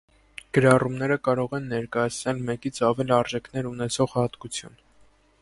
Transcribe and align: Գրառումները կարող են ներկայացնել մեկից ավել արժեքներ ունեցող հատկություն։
Գրառումները 0.57 1.17
կարող 1.27 1.53
են 1.57 1.67
ներկայացնել 1.73 2.41
մեկից 2.49 2.81
ավել 2.89 3.15
արժեքներ 3.19 3.71
ունեցող 3.75 4.17
հատկություն։ 4.19 4.83